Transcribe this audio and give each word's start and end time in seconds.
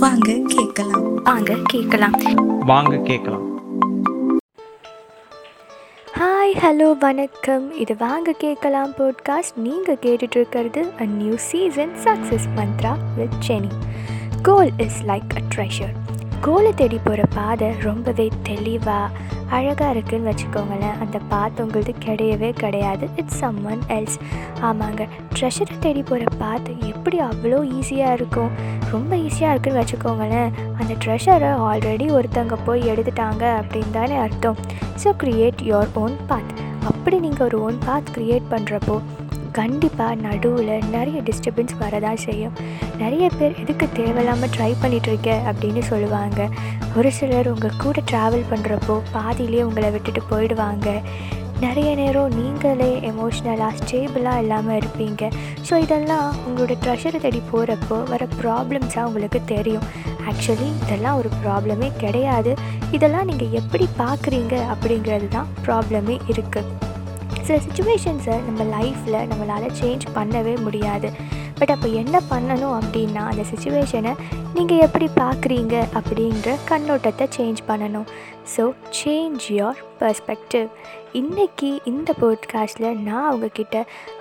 வாங்க 0.00 0.38
கேட்கலாம். 0.46 1.14
வாங்க 1.14 1.56
கேட்கலாம். 1.64 2.12
வாங்க 2.66 2.96
கேட்கலாம். 2.96 3.46
ஹாய் 6.18 6.54
ஹலோ 6.54 6.98
வணக்கம். 6.98 7.76
இது 7.76 7.96
வாங்க 7.98 8.32
கேட்கலாம் 8.32 8.90
பாட்காஸ்ட் 8.90 9.56
நீங்கள் 9.56 9.98
கேட்டுட்டு 10.02 10.36
இருக்கிறது 10.36 10.86
a 11.00 11.04
new 11.04 11.36
season 11.36 11.92
success 12.04 12.48
mantra 12.56 12.96
with 13.16 13.36
Jeni 13.48 13.70
goal 14.42 14.70
is 14.76 15.02
like 15.04 15.34
a 15.36 15.42
treasure 15.54 15.94
கோலை 16.44 16.70
தேடி 16.80 16.98
போகிற 17.04 17.22
பாதை 17.34 17.68
ரொம்பவே 17.84 18.26
தெளிவாக 18.48 19.26
அழகாக 19.56 19.92
இருக்குன்னு 19.94 20.28
வச்சுக்கோங்களேன். 20.30 20.98
அந்த 21.02 21.18
பாத் 21.30 21.60
உங்களுது 21.62 21.92
கிடையவே 22.06 22.50
கிடையாது. 22.62 23.04
இட்ஸ் 23.20 23.38
சம் 23.42 23.58
ஒன் 23.70 23.82
எல்ஸ் 23.96 24.16
ஆமாங்க. 24.68 25.02
ட்ரெஷரை 25.34 25.76
தேடி 25.84 26.02
போகிற 26.10 26.24
பாத்து 26.42 26.72
எப்படி 26.90 27.18
அவ்வளோ 27.28 27.58
ஈஸியாக 27.78 28.16
இருக்கும்? 28.18 28.50
ரொம்ப 28.92 29.12
ஈஸியாக 29.26 29.52
இருக்குன்னு 29.54 29.82
வச்சுக்கோங்களேன். 29.82 30.50
அந்த 30.80 30.92
ட்ரெஷரை 31.04 31.52
ஆல்ரெடி 31.68 32.08
ஒருத்தவங்க 32.18 32.58
போய் 32.68 32.88
எடுத்துட்டாங்க 32.92 33.44
அப்படின்னு 33.60 33.94
தானே 33.98 34.18
அர்த்தம். 34.26 34.58
So 35.04 35.10
create 35.22 35.62
your 35.70 35.92
own 36.04 36.18
path 36.30 36.52
அப்படி 36.92 37.16
நீங்கள் 37.26 37.46
ஒரு 37.48 37.58
ஓன் 37.68 37.78
பாத் 37.86 38.12
க்ரியேட் 38.16 38.52
பண்ணுறப்போ 38.54 38.98
கண்டிப்பாக 39.58 40.20
நடுவில் 40.26 40.74
நிறைய 40.96 41.18
டிஸ்டர்பன்ஸ் 41.28 41.74
வரதான் 41.82 42.20
செய்யும். 42.26 42.58
நிறைய 43.02 43.26
பேர் 43.38 43.58
எதுக்கு 43.62 43.86
தேவையில்லாமல் 43.98 44.52
ட்ரை 44.56 44.72
பண்ணிகிட்ருக்க 44.82 45.30
அப்படின்னு 45.50 45.82
சொல்லுவாங்க. 45.90 46.40
ஒரு 46.98 47.10
சிலர் 47.18 47.50
உங்கள் 47.54 47.80
கூட 47.84 48.02
ட்ராவல் 48.10 48.48
பண்ணுறப்போ 48.52 48.96
பாதியிலே 49.16 49.60
உங்களை 49.68 49.90
விட்டுட்டு 49.96 50.22
போயிடுவாங்க. 50.30 50.88
நிறைய 51.64 51.90
நேரம் 52.00 52.34
நீங்களே 52.38 52.90
எமோஷ்னலாக 53.10 53.78
ஸ்டேபிளாக 53.78 54.42
இல்லாமல் 54.42 54.76
இருப்பீங்க. 54.80 55.22
ஸோ 55.68 55.74
இதெல்லாம் 55.84 56.28
உங்களோட 56.46 56.74
ட்ரெஷரை 56.84 57.20
தேடி 57.24 57.40
போகிறப்போ 57.52 57.96
வர 58.12 58.28
ப்ராப்ளம்ஸாக 58.40 59.06
உங்களுக்கு 59.10 59.40
தெரியும். 59.54 59.86
ஆக்சுவலி 60.30 60.68
இதெல்லாம் 60.84 61.18
ஒரு 61.20 61.30
ப்ராப்ளமே 61.42 61.88
கிடையாது. 62.04 62.52
இதெல்லாம் 62.98 63.28
நீங்கள் 63.30 63.56
எப்படி 63.62 63.88
பார்க்குறீங்க 64.02 64.54
அப்படிங்கிறது 64.74 65.28
தான் 65.36 65.50
ப்ராப்ளமே 65.66 66.18
இருக்குது 66.34 66.86
சில 67.48 67.58
சுச்சுவேஷன்ஸை 67.66 68.34
நம்ம 68.46 68.62
லைஃப்பில் 68.76 69.26
நம்மளால் 69.28 69.74
சேஞ்ச் 69.78 70.04
பண்ணவே 70.16 70.54
முடியாது. 70.64 71.08
பட் 71.58 71.70
அப்போ 71.74 71.88
என்ன 72.00 72.16
பண்ணணும் 72.30 72.74
அப்படின்னா 72.78 73.22
அந்த 73.30 73.42
சுச்சுவேஷனை 73.50 74.12
நீங்கள் 74.56 74.82
எப்படி 74.86 75.06
பார்க்குறீங்க 75.20 75.74
அப்படின்ற 75.98 76.56
கண்ணோட்டத்தை 76.70 77.26
சேஞ்ச் 77.36 77.60
பண்ணணும். 77.70 78.04
ஸோ 78.54 78.64
சேஞ்ச் 78.98 79.46
யோர் 79.58 79.80
பர்ஸ்பெக்டிவ் 80.00 80.66
இன்றைக்கி 81.20 81.70
இந்த 81.92 82.10
போட்காஸ்ட்டில் 82.20 82.98
நான் 83.08 83.30
உங்ககிட்ட 83.34 83.76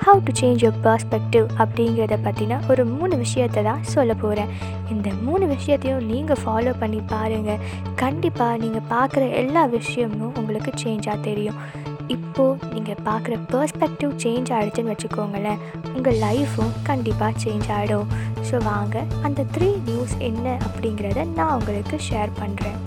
how 0.06 0.24
to 0.28 0.34
change 0.42 0.64
your 0.66 0.80
perspective 0.88 1.48
அப்படிங்கிறத 1.64 2.18
பற்றின 2.28 2.62
ஒரு 2.72 2.86
மூணு 2.96 3.18
விஷயத்தை 3.26 3.64
தான் 3.70 3.84
சொல்ல 3.96 4.16
போகிறேன் 4.24 4.54
இந்த 4.96 5.10
மூணு 5.28 5.48
விஷயத்தையும் 5.56 6.08
நீங்கள் 6.14 6.42
ஃபாலோ 6.44 6.74
பண்ணி 6.84 7.02
பாருங்கள் 7.14 7.62
கண்டிப்பாக 8.04 8.62
நீங்கள் 8.64 8.88
பார்க்குற 8.96 9.30
எல்லா 9.44 9.66
விஷயமும் 9.78 10.34
உங்களுக்கு 10.42 10.74
சேஞ்சாக 10.86 11.20
தெரியும். 11.30 11.60
இப்போது 12.16 12.68
நீங்கள் 12.74 13.02
பார்க்குற 13.06 13.36
பர்ஸ்பெக்டிவ் 13.52 14.12
சேஞ்ச் 14.24 14.52
ஆகிடுச்சுன்னு 14.56 14.94
வச்சுக்கோங்களேன். 14.94 15.62
உங்கள் 15.96 16.20
லைஃப்பும் 16.26 16.76
கண்டிப்பாக 16.84 17.34
சேஞ்ச் 17.44 17.70
ஆகிடும் 17.78 18.10
ஸோ 18.50 18.58
வாங்க 18.64 18.98
அந்த 19.24 19.46
த்ரீ 19.56 19.70
நியூஸ் 19.90 20.16
என்ன 20.30 20.46
அப்படிங்கிறத 20.68 21.26
நான் 21.40 21.56
உங்களுக்கு 21.60 22.00
ஷேர் 22.10 22.34
பண்ணுறேன் 22.40 22.80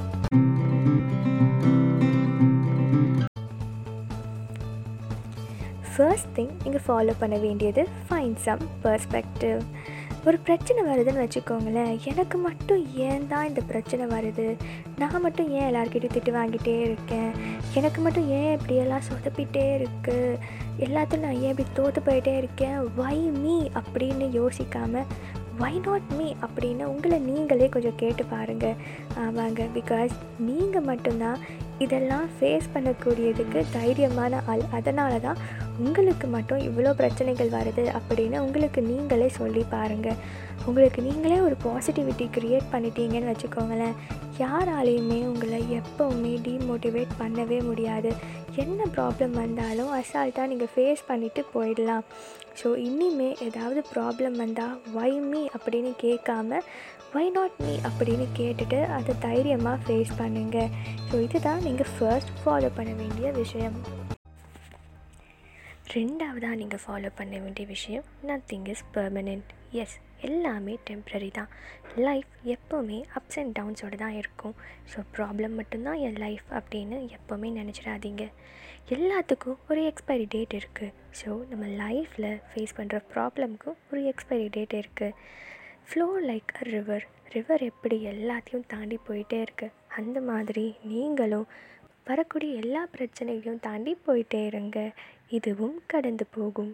ஃபர்ஸ்ட் 5.93 6.31
திங் 6.37 6.53
நீங்கள் 6.63 6.85
ஃபாலோ 6.85 7.15
பண்ண 7.21 7.37
வேண்டியது 7.39 7.83
ஃபைன் 8.07 8.37
சம் 8.45 8.63
பர்ஸ்பெக்டிவ் 8.85 9.59
ஒரு 10.27 10.39
பிரச்சனை 10.39 10.81
வருதுன்னு 10.87 11.23
வச்சுக்கோங்களேன். 11.25 11.93
எனக்கு 12.05 12.39
மட்டும் 12.39 12.83
ஏன் 12.95 13.27
தான் 13.27 13.47
இந்த 13.47 13.61
பிரச்சனை 13.61 14.05
வருது? 14.07 14.57
நான் 14.99 15.21
மட்டும் 15.21 15.51
ஏன் 15.51 15.69
எல்லாருக்கிட்டையும் 15.71 16.17
திட்டு 16.17 16.33
வாங்கிட்டே 16.37 16.75
இருக்கேன்? 16.81 17.31
எனக்கு 17.75 18.01
மட்டும் 18.01 18.29
ஏன் 18.39 18.53
இப்படியெல்லாம் 18.53 19.07
சொதப்பிட்டே 19.09 19.65
இருக்குது 19.79 20.39
எல்லாத்தையும் 20.87 21.25
நான் 21.27 21.41
ஏன் 21.45 21.53
இப்படி 21.55 21.69
தோற்று 21.73 22.03
போயிட்டே 22.09 22.37
இருக்கேன்? 22.37 22.79
வை 22.97 23.17
மீ 23.17 23.57
அப்படின்னு 23.83 24.29
யோசிக்காமல் 24.41 25.09
வை 25.59 25.73
நாட் 25.79 26.13
மீ 26.19 26.29
அப்படின்னு 26.45 26.85
உங்களை 26.85 27.19
நீங்களே 27.19 27.69
கொஞ்சம் 27.69 27.99
கேட்டு 28.03 28.25
பாருங்கள் 28.25 28.79
ஆமாங்க 29.19 29.65
பிகாஸ் 29.75 30.15
நீங்கள் 30.39 30.89
மட்டும்தான் 30.91 31.41
இதெல்லாம் 31.85 32.27
ஃபேஸ் 32.37 32.67
பண்ணக்கூடியதுக்கு 32.75 33.61
தைரியமான 33.77 34.41
ஆள். 34.53 34.65
அதனால 34.79 35.13
தான் 35.27 35.39
உங்களுக்கு 35.79 36.27
மட்டும் 36.35 36.61
இவ்வளோ 36.69 36.91
பிரச்சனைகள் 37.01 37.55
வருது 37.57 37.85
அப்படின்னு 37.99 38.39
உங்களுக்கு 38.47 38.81
நீங்களே 38.83 39.29
சொல்லி 39.41 39.63
பாருங்கள் 39.75 40.21
உங்களுக்கு 40.67 41.01
நீங்களே 41.03 41.39
ஒரு 41.41 41.57
பாசிட்டிவிட்டி 41.65 42.27
க்ரியேட் 42.37 42.73
பண்ணிட்டீங்கன்னு 42.73 43.33
வச்சுக்கோங்களேன். 43.33 43.95
யாராலையுமே 44.39 45.19
உங்களை 45.31 45.61
எப்போவுமே 45.79 46.35
டீமோட்டிவேட் 46.47 47.19
பண்ணவே 47.23 47.59
முடியாது. 47.63 48.11
என்ன 48.57 48.85
ப்ராப்ளம் 48.97 49.31
வந்தாலும் 49.31 49.91
அசால்ட்டாக 49.99 50.47
நீங்கள் 50.47 50.71
ஃபேஸ் 50.75 51.03
பண்ணிவிட்டு 51.09 51.43
போயிடலாம். 51.55 52.05
ஸோ 52.61 52.69
இனிமே 52.77 53.37
ஏதாவது 53.47 53.85
ப்ராப்ளம் 53.95 54.37
வந்தால் 54.43 54.77
வை 54.97 55.11
மீ 55.31 55.43
அப்படின்னு 55.57 55.93
கேட்காம 56.05 56.61
வை 57.15 57.31
நாட் 57.31 57.57
மீ 57.67 57.75
அப்படின்னு 57.89 58.27
கேட்டுட்டு 58.39 58.79
அதை 58.97 59.15
தைரியமாக 59.27 59.79
ஃபேஸ் 59.85 60.13
பண்ணுங்கள் 60.21 60.71
ஸோ 61.11 61.21
இதுதான் 61.27 61.63
நீங்கள் 61.63 61.91
ஃபர்ஸ்ட் 61.95 62.33
ஃபாலோ 62.45 62.71
பண்ண 62.77 62.93
வேண்டிய 62.93 63.31
விஷயம். 63.33 63.79
ரெண்டாவதாக 65.95 66.55
நீங்கள் 66.55 66.83
ஃபாலோ 66.87 67.11
பண்ண 67.17 67.39
வேண்டிய 67.39 67.67
விஷயம் 67.67 68.05
நத்திங் 68.31 68.69
இஸ் 68.75 68.85
பர்மனெண்ட் 68.97 69.51
எஸ் 69.73 69.97
எல்லாமே 70.29 70.75
டெம்ப்ரரி 70.89 71.31
தான். 71.39 71.51
லைஃப் 72.07 72.33
எப்போவுமே 72.55 72.99
அப்ஸ் 73.19 73.39
அண்ட் 73.41 73.55
டவுன்ஸோடு 73.59 73.97
தான் 74.03 74.17
இருக்கும். 74.21 74.55
ஸோ 74.93 74.99
ப்ராப்ளம் 75.17 75.55
மட்டும்தான் 75.61 76.01
என் 76.07 76.21
லைஃப் 76.25 76.49
அப்படின்னு 76.59 76.99
எப்போவுமே 77.19 77.51
நினச்சிடாதீங்க. 77.61 78.27
எல்லாத்துக்கும் 78.97 79.59
ஒரு 79.71 79.81
எக்ஸ்பைரி 79.91 80.27
டேட் 80.35 80.55
இருக்குது 80.61 80.95
ஸோ 81.21 81.31
நம்ம 81.51 81.65
லைஃப்பில் 81.83 82.31
ஃபேஸ் 82.51 82.77
பண்ணுற 82.79 82.99
ப்ராப்ளம்க்கும் 83.15 83.79
ஒரு 83.91 84.03
எக்ஸ்பைரி 84.13 84.49
டேட் 84.57 84.77
இருக்குது 84.83 85.17
flow 85.89 86.07
like 86.31 86.53
a 86.61 86.65
river 86.73 87.07
river 87.35 87.63
எப்படி 87.63 87.97
எல்லாத்தையும் 88.13 88.69
தாண்டி 88.75 88.97
போயிட்டே 89.09 89.39
இருக்குது 89.47 89.75
அந்த 89.99 90.19
மாதிரி 90.31 90.65
நீங்களும் 90.93 91.49
வரக்கூடிய 92.07 92.53
எல்லா 92.63 92.83
பிரச்சனைகளையும் 92.95 93.65
தாண்டி 93.67 93.93
போயிட்டே 94.07 94.41
இருங்க. 94.47 94.79
இதுவும் 95.29 95.77
கடந்து 95.87 96.25
போகும். 96.37 96.73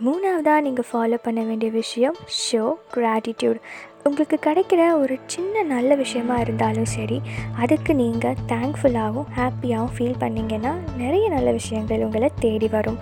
மூணாவதாக 0.00 0.60
நீங்கள் 0.60 0.88
ஃபாலோ 0.90 1.18
பண்ண 1.24 1.40
வேண்டிய 1.44 1.70
விஷயம் 1.70 2.16
ஷோ 2.38 2.62
கிராட்டிடியூட் 2.94 3.60
உங்களுக்கு 4.08 4.36
கிடைக்கிற 4.46 4.80
ஒரு 5.02 5.14
சின்ன 5.32 5.62
நல்ல 5.62 5.94
விஷயமா 5.94 6.38
இருந்தாலும் 6.38 6.88
சரி 6.94 7.18
அதுக்கு 7.62 7.92
நீங்கள் 7.94 8.40
தேங்க்ஃபுல்லாகவும் 8.50 9.30
ஹாப்பியாகவும் 9.36 9.94
ஃபீல் 9.94 10.18
பண்ணிங்கன்னா 10.22 10.72
நிறைய 10.96 11.28
நல்ல 11.28 11.52
விஷயங்கள் 11.58 12.04
உங்களை 12.06 12.28
தேடி 12.40 12.68
வரும். 12.68 12.98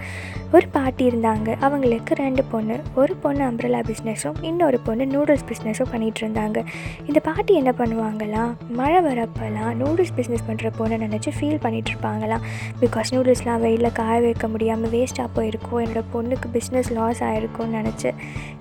ஒரு 0.57 0.67
பாட்டி 0.69 1.09
இருந்தாங்க. 1.09 1.49
அவங்களுக்கு 1.67 2.15
ரெண்டு 2.15 2.43
பொண்ணு. 2.45 2.77
ஒரு 2.95 3.15
பொண்ணு 3.15 3.43
அம்ப்ரலா 3.51 3.81
பிஸ்னஸும் 3.91 4.39
இன்னொரு 4.41 4.79
பொண்ணு 4.87 5.05
நூடுல்ஸ் 5.15 5.45
பிஸ்னஸும் 5.51 5.91
பண்ணிகிட்டு 5.93 6.23
இருந்தாங்க. 6.25 6.59
இந்த 7.07 7.21
பாட்டி 7.29 7.55
என்ன 7.55 7.73
பண்ணுவாங்களாம் 7.79 8.53
மழை 8.81 9.01
வரப்பெல்லாம் 9.09 9.73
நூடுல்ஸ் 9.83 10.15
பிஸ்னஸ் 10.17 10.47
பண்ணுற 10.49 10.73
பொண்ணை 10.79 10.99
நினச்சி 11.05 11.33
ஃபீல் 11.39 11.61
பண்ணிகிட்டு 11.65 11.93
இருப்பாங்களாம். 11.95 12.47
பிகாஸ் 12.83 13.13
நூடுல்ஸ்லாம் 13.15 13.65
வெயிலில் 13.67 13.97
காய 14.01 14.21
வைக்க 14.21 14.49
முடியாமல் 14.49 14.95
வேஸ்ட்டாக 14.97 15.29
போயிருக்கும். 15.35 15.81
என்னோடய 15.85 16.05
பொண்ணுக்கு 16.15 16.49
பிஸ்னஸ் 16.59 16.93
லாஸ் 17.01 17.25
ஆகிருக்கும்னு 17.31 17.79
நினச்சி 17.81 18.13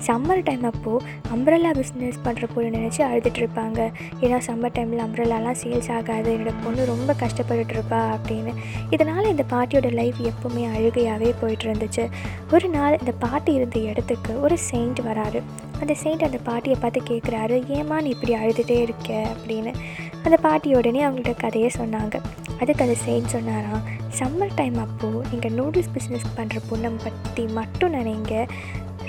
சம்மர் 0.10 0.44
டைம் 0.44 0.68
அப்போது 0.74 1.06
அம்ப்ரலா 1.36 1.74
பிஸ்னஸ் 1.82 2.20
பண்ணுற 2.32 2.48
பொண்ணு 2.56 2.78
நினச்சி 2.78 3.00
அழுதுட்டுருப்பாங்க. 3.00 3.92
ஏன்னா 4.22 4.40
சம்மர் 4.48 4.74
டைமில் 4.74 5.04
அம்ப்ரலாலாம் 5.06 5.56
சேல்ஸ் 5.64 5.94
ஆகாது. 5.96 6.38
என்னோடய 6.38 6.54
பொண்ணு 6.64 6.86
ரொம்ப 6.86 7.16
கஷ்டப்பட்டுருப்பா 7.20 8.18
அப்படின்னு. 8.18 8.54
இதனால் 8.90 9.28
இந்த 9.28 9.44
பாட்டியோட 9.50 9.92
லைஃப் 9.92 10.16
எப்போவுமே 10.22 10.62
அழுகையாகவே 10.78 11.34
போயிட்டு 11.42 11.66
இருந்துச்சு 11.66 12.10
ஒரு 12.52 12.70
நாள் 12.70 12.98
இந்த 13.00 13.12
பாட்டி 13.12 13.54
இருந்த 13.54 13.80
இடத்துக்கு 13.80 14.42
ஒரு 14.42 14.58
செயிண்ட் 14.72 15.00
வராரு. 15.00 15.42
அந்த 15.80 15.96
செயிண்ட் 16.04 16.24
அந்த 16.24 16.38
பாட்டியை 16.44 16.78
பார்த்து 16.82 17.02
கேட்குறாரு 17.10 17.58
ஏமா 17.68 18.02
நீ 18.02 18.10
இப்படி 18.10 18.34
அழுதுகிட்டே 18.34 18.82
இருக்க? 18.82 19.28
அப்படின்னு. 19.36 19.74
அந்த 20.24 20.38
பாட்டி 20.38 20.74
உடனே 20.74 21.06
அவங்கள்ட்ட 21.06 21.36
கதையை 21.38 21.72
சொன்னாங்க. 21.78 22.22
அதுக்கு 22.60 22.84
அந்த 22.84 22.96
செயின்ட் 22.96 23.28
சொன்னாராம் 23.28 24.01
சம்மர் 24.20 24.58
டைம் 24.60 24.78
அப்போது 24.86 25.26
நீங்கள் 25.32 25.56
நூடுல்ஸ் 25.60 25.94
பிஸ்னஸ் 25.96 26.30
பண்ணுற 26.38 26.60
பொண்ணை 26.70 26.92
பற்றி 27.04 27.44
மட்டும் 27.60 27.94
நினைங்க. 27.98 28.34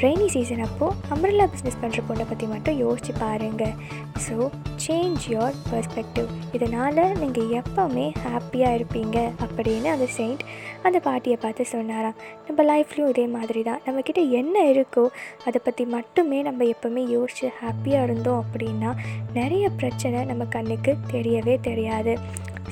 ரெய்னி 0.02 0.26
சீசன் 0.34 0.62
அப்போது 0.66 0.94
அம்ரல்லா 1.14 1.44
பிஸ்னஸ் 1.52 1.78
பண்ணுற 1.80 2.00
பொண்ணை 2.08 2.24
பற்றி 2.28 2.46
மட்டும் 2.52 2.78
யோசித்து 2.82 3.12
பாருங்கள் 3.22 3.74
ஸோ 4.24 4.36
சேஞ்ச் 4.84 5.24
யோர் 5.32 5.56
பர்ஸ்பெக்டிவ் 5.70 6.28
இதனால் 6.56 7.00
நீங்கள் 7.22 7.50
எப்போவுமே 7.60 8.06
ஹாப்பியாக 8.24 8.76
இருப்பீங்க 8.78 9.18
அப்படின்னு 9.44 9.88
அந்த 9.94 10.06
செயிண்ட் 10.16 10.42
அந்த 10.86 10.98
பாட்டியை 11.06 11.36
பார்த்து 11.42 11.66
சொன்னாராம். 11.72 12.16
நம்ம 12.46 12.64
லைஃப்லேயும் 12.70 13.12
இதே 13.14 13.26
மாதிரி 13.36 13.62
தான் 13.68 13.82
நம்மக்கிட்ட 13.86 14.22
என்ன 14.40 14.64
இருக்கோ 14.74 15.04
அதை 15.48 15.60
பற்றி 15.66 15.86
மட்டுமே 15.96 16.40
நம்ம 16.48 16.64
எப்போவுமே 16.74 17.04
யோசித்து 17.16 17.50
ஹாப்பியாக 17.62 18.06
இருந்தோம் 18.08 18.40
அப்படின்னா 18.44 18.92
நிறைய 19.40 19.66
பிரச்சனை 19.82 20.24
நம்ம 20.32 20.46
கண்ணுக்கு 20.56 20.94
தெரியவே 21.14 21.56
தெரியாது. 21.68 22.14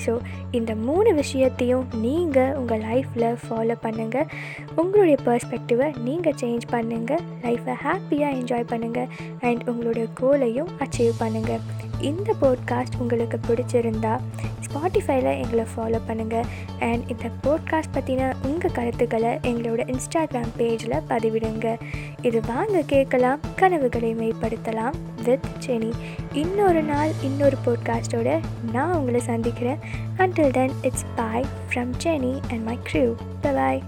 ஸோ 0.04 0.14
இந்த 0.50 0.74
மூணு 0.84 1.12
விஷயத்தையும் 1.14 1.86
நீங்கள் 2.00 2.54
உங்கள் 2.54 2.84
லைஃப்பில் 2.84 3.28
ஃபாலோ 3.42 3.76
பண்ணுங்கள் 3.82 4.30
உங்களுடைய 4.76 5.18
பர்ஸ்பெக்டிவை 5.24 5.90
நீங்கள் 6.04 6.38
சேஞ்ச் 6.42 6.66
பண்ணுங்கள் 6.70 7.24
லைஃப்பை 7.42 7.76
ஹாப்பியாக 7.84 8.36
என்ஜாய் 8.36 8.70
பண்ணுங்கள் 8.72 9.10
அண்ட் 9.42 9.64
உங்களுடைய 9.68 10.08
கோலையும் 10.20 10.72
அச்சீவ் 10.78 11.14
பண்ணுங்கள் 11.20 11.62
இந்த 12.00 12.34
போட்காஸ்ட் 12.40 12.96
உங்களுக்கு 12.98 13.40
பிடிச்சிருந்தா 13.48 14.20
ஸ்பாட்டிஃபைல 14.64 15.40
எங்களை 15.40 15.64
ஃபாலோ 15.76 16.00
பண்ணுங்கள் 16.08 16.44
அண்ட் 16.78 17.10
இந்த 17.10 17.30
போட்காஸ்ட் 17.42 17.94
பற்றின 17.94 18.34
உங்கள் 18.42 18.72
கருத்துக்களை 18.72 19.28
எங்களோட 19.28 19.94
இன்ஸ்டாகிராம் 19.94 20.52
பேஜில் 20.58 21.02
பதிவிடுங்க. 21.08 21.78
இது 22.22 22.40
வாங்க 22.46 22.82
கேட்கலாம் 22.82 23.40
கனவுகளை 23.56 24.14
மேம்படுத்தலாம் 24.14 24.92
வித் 25.24 25.46
செனி 25.58 25.92
இன்னொரு 26.32 26.82
நாள் 26.82 27.10
இன்னொரு 27.22 27.56
போட்காஸ்ட்டோட 27.66 28.40
நான் 28.72 28.94
உங்களை 28.94 29.20
சந்திக்கிறேன். 29.20 29.78
Until 30.16 30.50
then 30.50 30.72
it's 30.82 31.04
bye 31.14 31.44
from 31.70 31.92
Cheni 31.98 32.40
and 32.50 32.64
my 32.64 32.78
crew 32.92 33.14
bye 33.40 33.82